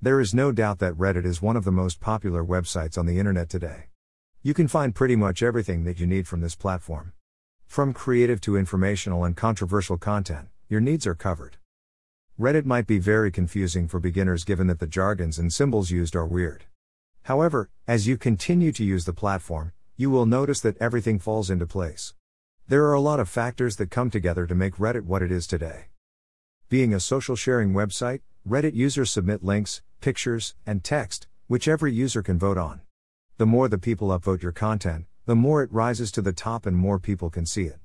[0.00, 3.18] There is no doubt that Reddit is one of the most popular websites on the
[3.18, 3.86] internet today.
[4.44, 7.14] You can find pretty much everything that you need from this platform.
[7.66, 11.56] From creative to informational and controversial content, your needs are covered.
[12.38, 16.24] Reddit might be very confusing for beginners given that the jargons and symbols used are
[16.24, 16.66] weird.
[17.24, 21.66] However, as you continue to use the platform, you will notice that everything falls into
[21.66, 22.14] place.
[22.68, 25.48] There are a lot of factors that come together to make Reddit what it is
[25.48, 25.86] today.
[26.68, 32.22] Being a social sharing website, Reddit users submit links, pictures, and text, which every user
[32.22, 32.80] can vote on.
[33.36, 36.76] The more the people upvote your content, the more it rises to the top and
[36.76, 37.78] more people can see it.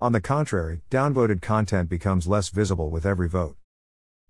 [0.00, 3.56] On the contrary, downvoted content becomes less visible with every vote.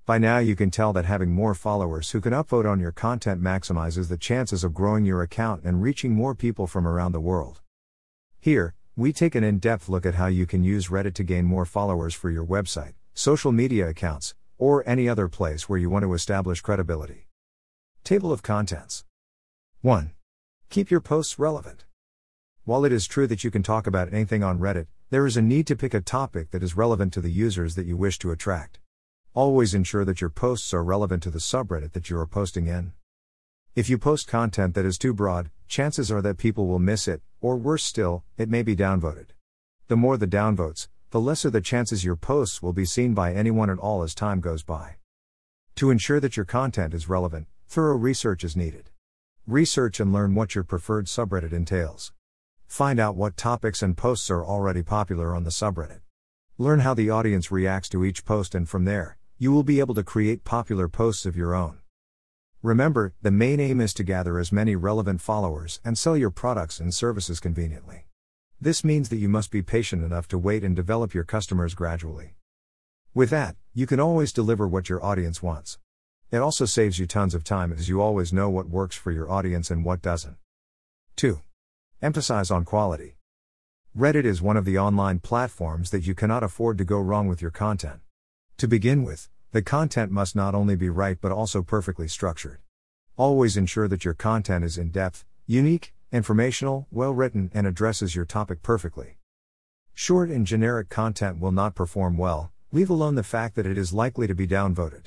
[0.05, 3.41] By now, you can tell that having more followers who can upvote on your content
[3.41, 7.61] maximizes the chances of growing your account and reaching more people from around the world.
[8.41, 11.45] Here, we take an in depth look at how you can use Reddit to gain
[11.45, 16.05] more followers for your website, social media accounts, or any other place where you want
[16.05, 17.27] to establish credibility.
[18.05, 19.05] Table of Contents
[19.81, 20.13] 1.
[20.71, 21.85] Keep your posts relevant.
[22.65, 25.43] While it is true that you can talk about anything on Reddit, there is a
[25.43, 28.31] need to pick a topic that is relevant to the users that you wish to
[28.31, 28.79] attract.
[29.35, 32.93] Always ensure that your posts are relevant to the subreddit that you are posting in.
[33.75, 37.21] If you post content that is too broad, chances are that people will miss it,
[37.41, 39.31] or worse still, it may be downvoted.
[39.89, 43.69] The more the downvotes, the lesser the chances your posts will be seen by anyone
[43.69, 44.95] at all as time goes by.
[45.75, 48.89] To ensure that your content is relevant, thorough research is needed.
[49.47, 52.15] Research and learn what your preferred subreddit entails.
[52.67, 56.01] Find out what topics and posts are already popular on the subreddit.
[56.57, 59.95] Learn how the audience reacts to each post and from there, you will be able
[59.97, 61.81] to create popular posts of your own.
[62.63, 66.81] Remember, the main aim is to gather as many relevant followers and sell your products
[66.81, 68.07] and services conveniently.
[68.63, 72.35] This means that you must be patient enough to wait and develop your customers gradually.
[73.13, 75.81] With that, you can always deliver what your audience wants.
[76.31, 79.29] It also saves you tons of time as you always know what works for your
[79.29, 80.37] audience and what doesn't.
[81.17, 81.41] 2.
[82.01, 83.17] Emphasize on quality.
[83.99, 87.43] Reddit is one of the online platforms that you cannot afford to go wrong with
[87.43, 87.99] your content.
[88.59, 92.61] To begin with, the content must not only be right but also perfectly structured.
[93.17, 98.25] Always ensure that your content is in depth, unique, informational, well written, and addresses your
[98.27, 99.17] topic perfectly.
[99.95, 103.93] Short and generic content will not perform well, leave alone the fact that it is
[103.93, 105.07] likely to be downvoted.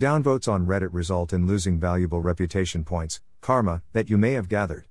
[0.00, 4.84] Downvotes on Reddit result in losing valuable reputation points, karma, that you may have gathered.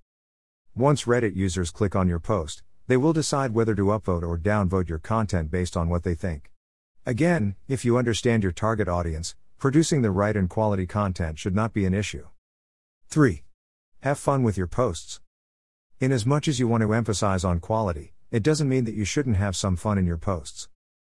[0.76, 4.90] Once Reddit users click on your post, they will decide whether to upvote or downvote
[4.90, 6.52] your content based on what they think.
[7.06, 11.74] Again, if you understand your target audience, producing the right and quality content should not
[11.74, 12.28] be an issue.
[13.10, 13.44] 3.
[14.02, 15.20] Have fun with your posts.
[16.00, 19.06] In as much as you want to emphasize on quality, it doesn't mean that you
[19.06, 20.68] shouldn't have some fun in your posts.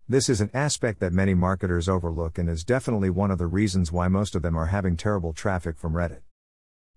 [0.07, 3.91] This is an aspect that many marketers overlook and is definitely one of the reasons
[3.91, 6.21] why most of them are having terrible traffic from Reddit.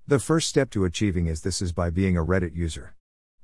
[0.06, 2.94] The first step to achieving is this is by being a Reddit user.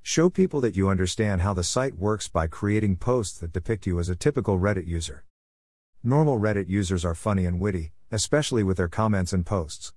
[0.03, 3.99] Show people that you understand how the site works by creating posts that depict you
[3.99, 5.25] as a typical Reddit user.
[6.03, 9.93] Normal Reddit users are funny and witty, especially with their comments and posts.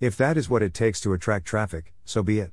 [0.00, 2.52] If that is what it takes to attract traffic, so be it.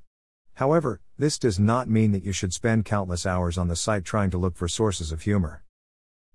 [0.60, 4.30] However, this does not mean that you should spend countless hours on the site trying
[4.32, 5.64] to look for sources of humor.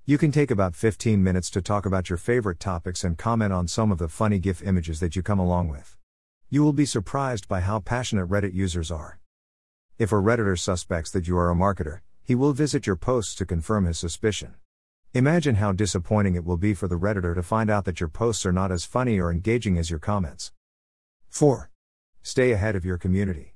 [0.07, 3.69] You can take about 15 minutes to talk about your favorite topics and comment on
[3.69, 5.99] some of the funny GIF images that you come along with.
[6.49, 9.21] You will be surprised by how passionate Reddit users are.
[9.99, 13.45] If a Redditor suspects that you are a marketer, he will visit your posts to
[13.45, 14.55] confirm his suspicion.
[15.13, 18.47] Imagine how disappointing it will be for the Redditor to find out that your posts
[18.47, 20.51] are not as funny or engaging as your comments.
[21.29, 21.69] 4.
[22.23, 23.54] Stay ahead of your community.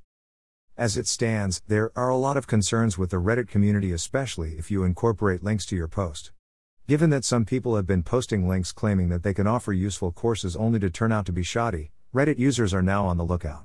[0.78, 4.70] As it stands, there are a lot of concerns with the Reddit community, especially if
[4.70, 6.30] you incorporate links to your post.
[6.86, 10.54] Given that some people have been posting links claiming that they can offer useful courses
[10.54, 13.64] only to turn out to be shoddy, Reddit users are now on the lookout.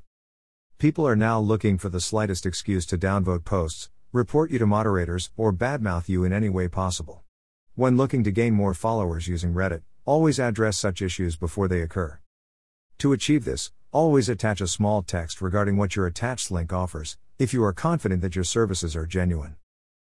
[0.79, 5.29] People are now looking for the slightest excuse to downvote posts, report you to moderators,
[5.38, 7.22] or badmouth you in any way possible.
[7.75, 12.18] When looking to gain more followers using Reddit, always address such issues before they occur.
[12.97, 17.53] To achieve this, always attach a small text regarding what your attached link offers, if
[17.53, 19.56] you are confident that your services are genuine.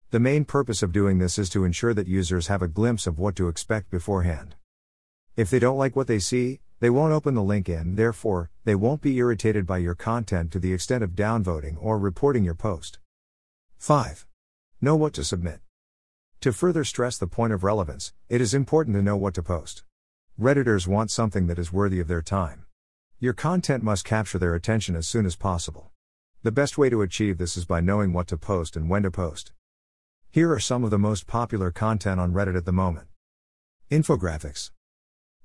[0.09, 3.19] The main purpose of doing this is to ensure that users have a glimpse of
[3.19, 4.55] what to expect beforehand.
[5.35, 8.75] If they don't like what they see, they won't open the link in, therefore, they
[8.75, 12.97] won't be irritated by your content to the extent of downvoting or reporting your post.
[13.77, 14.25] 5.
[14.81, 15.59] Know what to submit.
[16.41, 19.83] To further stress the point of relevance, it is important to know what to post.
[20.39, 22.65] Redditors want something that is worthy of their time.
[23.23, 25.91] Your content must capture their attention as soon as possible.
[26.41, 29.11] The best way to achieve this is by knowing what to post and when to
[29.11, 29.53] post.
[30.29, 33.07] Here are some of the most popular content on Reddit at the moment
[33.89, 34.71] Infographics.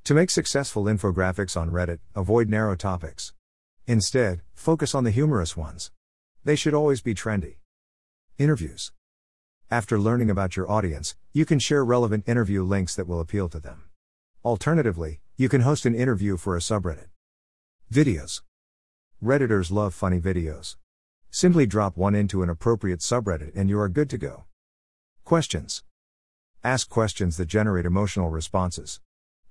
[0.03, 3.33] To make successful infographics on Reddit, avoid narrow topics.
[3.87, 5.93] Instead, focus on the humorous ones.
[6.43, 7.59] They should always be trendy.
[8.39, 8.91] Interviews.
[9.71, 13.61] After learning about your audience, you can share relevant interview links that will appeal to
[13.61, 13.85] them.
[14.45, 17.11] Alternatively, you can host an interview for a subreddit.
[17.93, 18.43] Videos.
[19.25, 20.77] Redditors love funny videos.
[21.31, 24.45] Simply drop one into an appropriate subreddit and you are good to go.
[25.25, 25.85] Questions.
[26.63, 29.01] Ask questions that generate emotional responses.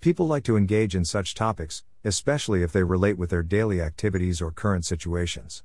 [0.02, 4.40] People like to engage in such topics, especially if they relate with their daily activities
[4.40, 5.64] or current situations.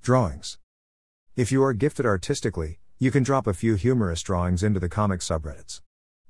[0.00, 0.56] Drawings.
[1.34, 5.18] If you are gifted artistically, you can drop a few humorous drawings into the comic
[5.18, 5.80] subreddits.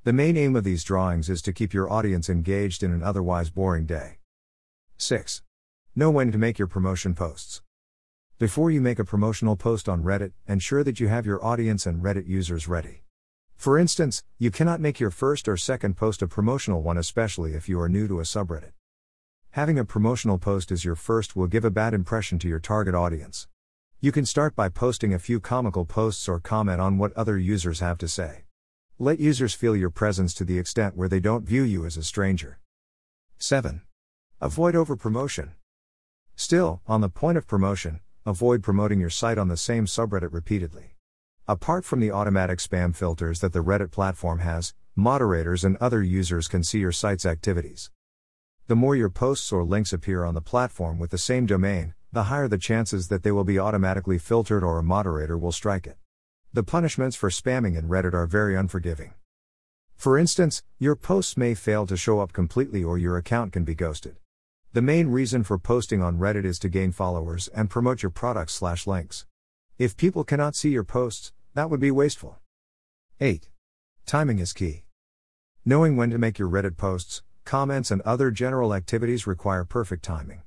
[0.05, 3.51] The main aim of these drawings is to keep your audience engaged in an otherwise
[3.51, 4.17] boring day.
[4.97, 5.43] 6.
[5.99, 7.61] Know when to make your promotion posts.
[8.39, 12.01] Before you make a promotional post on Reddit, ensure that you have your audience and
[12.01, 13.03] Reddit users ready.
[13.57, 17.69] For instance, you cannot make your first or second post a promotional one, especially if
[17.69, 18.75] you are new to a subreddit.
[19.51, 22.95] Having a promotional post as your first will give a bad impression to your target
[22.95, 23.49] audience.
[24.01, 27.81] You can start by posting a few comical posts or comment on what other users
[27.81, 28.45] have to say.
[29.01, 32.05] Let users feel your presence to the extent where they don't view you as a
[32.05, 32.61] stranger.
[33.39, 33.83] 7.
[34.41, 35.55] Avoid overpromotion.
[36.41, 40.95] Still, on the point of promotion, avoid promoting your site on the same subreddit repeatedly.
[41.49, 46.47] Apart from the automatic spam filters that the Reddit platform has, moderators and other users
[46.47, 47.91] can see your site's activities.
[48.69, 52.25] The more your posts or links appear on the platform with the same domain, the
[52.25, 55.99] higher the chances that they will be automatically filtered or a moderator will strike it.
[56.53, 59.13] The punishments for spamming in Reddit are very unforgiving.
[59.97, 63.75] For instance, your posts may fail to show up completely or your account can be
[63.75, 64.19] ghosted.
[64.75, 68.53] The main reason for posting on Reddit is to gain followers and promote your products
[68.53, 69.25] slash links.
[69.79, 72.39] If people cannot see your posts, that would be wasteful.
[73.19, 73.49] 8.
[74.05, 74.85] Timing is key.
[75.65, 80.43] Knowing when to make your Reddit posts, comments, and other general activities require perfect timing.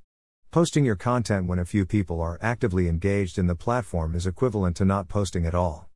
[0.51, 4.75] Posting your content when a few people are actively engaged in the platform is equivalent
[4.75, 5.89] to not posting at all.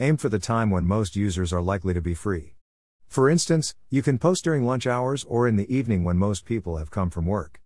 [0.00, 2.54] Aim for the time when most users are likely to be free.
[3.12, 6.78] For instance, you can post during lunch hours or in the evening when most people
[6.78, 7.60] have come from work.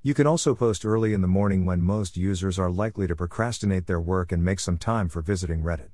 [0.00, 3.88] You can also post early in the morning when most users are likely to procrastinate
[3.88, 5.90] their work and make some time for visiting Reddit.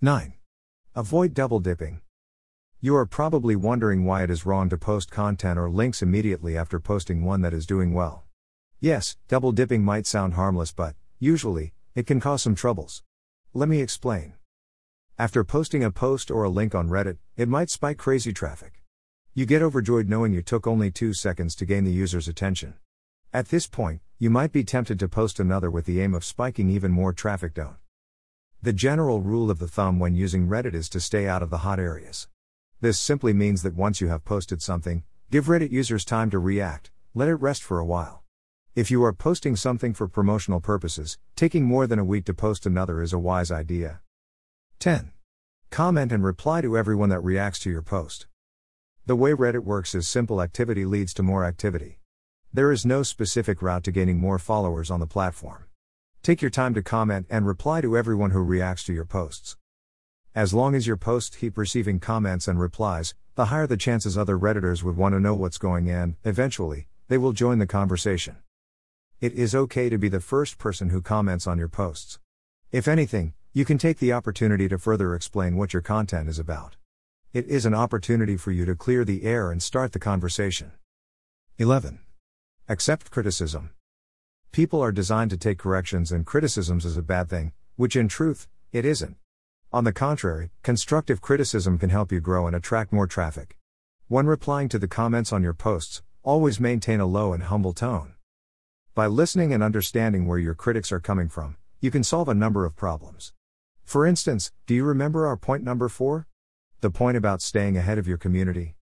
[0.00, 0.34] 9.
[0.94, 2.02] Avoid double dipping.
[2.80, 6.78] You are probably wondering why it is wrong to post content or links immediately after
[6.78, 8.26] posting one that is doing well.
[8.78, 13.02] Yes, double dipping might sound harmless, but, usually, it can cause some troubles.
[13.54, 14.34] Let me explain.
[15.20, 18.80] After posting a post or a link on Reddit, it might spike crazy traffic.
[19.34, 22.72] You get overjoyed knowing you took only two seconds to gain the user's attention.
[23.30, 26.70] At this point, you might be tempted to post another with the aim of spiking
[26.70, 27.52] even more traffic.
[27.52, 27.76] Don't.
[28.62, 31.58] The general rule of the thumb when using Reddit is to stay out of the
[31.68, 32.28] hot areas.
[32.80, 36.92] This simply means that once you have posted something, give Reddit users time to react,
[37.14, 38.22] let it rest for a while.
[38.74, 42.64] If you are posting something for promotional purposes, taking more than a week to post
[42.64, 44.00] another is a wise idea.
[44.80, 45.12] 10.
[45.68, 48.26] Comment and reply to everyone that reacts to your post.
[49.04, 51.98] The way Reddit works is simple activity leads to more activity.
[52.50, 55.66] There is no specific route to gaining more followers on the platform.
[56.22, 59.58] Take your time to comment and reply to everyone who reacts to your posts.
[60.34, 64.38] As long as your posts keep receiving comments and replies, the higher the chances other
[64.38, 68.36] Redditors would want to know what's going on, eventually, they will join the conversation.
[69.20, 72.18] It is okay to be the first person who comments on your posts.
[72.72, 76.76] If anything, you can take the opportunity to further explain what your content is about.
[77.32, 80.70] It is an opportunity for you to clear the air and start the conversation.
[81.58, 81.98] 11.
[82.68, 83.70] Accept criticism.
[84.52, 88.46] People are designed to take corrections and criticisms as a bad thing, which in truth,
[88.70, 89.16] it isn't.
[89.72, 93.56] On the contrary, constructive criticism can help you grow and attract more traffic.
[94.06, 98.14] When replying to the comments on your posts, always maintain a low and humble tone.
[98.94, 102.64] By listening and understanding where your critics are coming from, you can solve a number
[102.64, 103.32] of problems.
[103.90, 106.28] For instance, do you remember our point number 4?
[106.80, 108.76] The point about staying ahead of your community?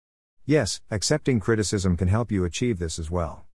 [0.44, 3.46] Yes, accepting criticism can help you achieve this as well.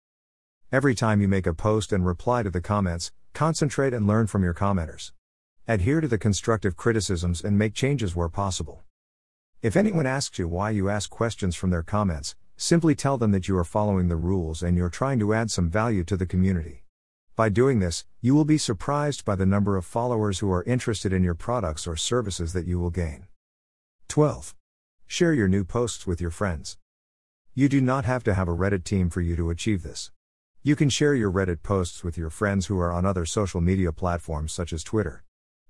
[0.71, 4.43] Every time you make a post and reply to the comments, concentrate and learn from
[4.43, 5.11] your commenters.
[5.67, 8.81] Adhere to the constructive criticisms and make changes where possible.
[9.61, 13.47] If anyone asks you why you ask questions from their comments, simply tell them that
[13.47, 16.82] you are following the rules and you're trying to add some value to the community.
[17.35, 21.11] By doing this, you will be surprised by the number of followers who are interested
[21.11, 23.25] in your products or services that you will gain.
[24.07, 24.53] 12.
[25.07, 26.77] Share your new posts with your friends.
[27.55, 30.11] You do not have to have a Reddit team for you to achieve this.
[30.61, 33.91] You can share your Reddit posts with your friends who are on other social media
[33.91, 35.23] platforms such as Twitter.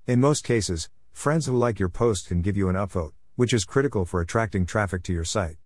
[0.05, 3.63] In most cases, friends who like your post can give you an upvote, which is
[3.63, 5.62] critical for attracting traffic to your site.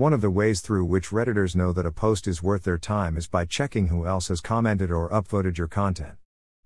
[0.00, 3.18] One of the ways through which Redditors know that a post is worth their time
[3.18, 6.14] is by checking who else has commented or upvoted your content.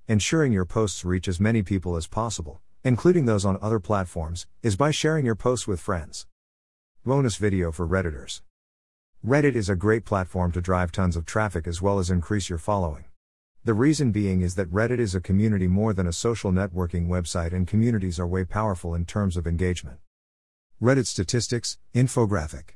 [0.07, 4.77] Ensuring your posts reach as many people as possible, including those on other platforms, is
[4.77, 6.29] by sharing your posts with friends.
[7.05, 8.43] Bonus video for Redditors
[9.27, 12.61] Reddit is a great platform to drive tons of traffic as well as increase your
[12.61, 13.07] following.
[13.65, 17.53] The reason being is that Reddit is a community more than a social networking website,
[17.53, 19.99] and communities are way powerful in terms of engagement.
[20.81, 22.75] Reddit Statistics, Infographic.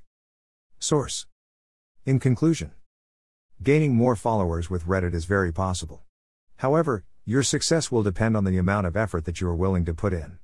[0.81, 1.27] Source.
[2.07, 2.71] In conclusion,
[3.61, 6.05] gaining more followers with Reddit is very possible.
[6.59, 9.93] However, your success will depend on the amount of effort that you are willing to
[9.93, 10.39] put in.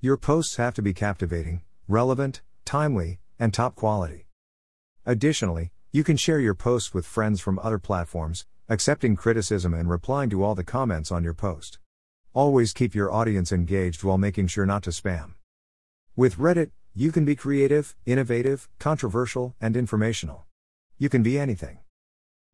[0.00, 4.26] Your posts have to be captivating, relevant, timely, and top quality.
[5.04, 10.30] Additionally, you can share your posts with friends from other platforms, accepting criticism and replying
[10.30, 11.78] to all the comments on your post.
[12.32, 15.34] Always keep your audience engaged while making sure not to spam.
[16.16, 20.46] With Reddit, you can be creative, innovative, controversial, and informational.
[20.96, 21.78] You can be anything.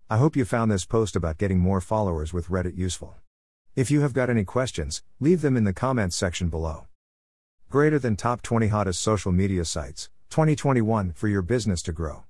[0.09, 3.17] I hope you found this post about getting more followers with Reddit useful.
[3.77, 6.87] If you have got any questions, leave them in the comments section below.
[7.69, 12.25] Greater than top 20 hottest social media sites, 2021 for your business to grow.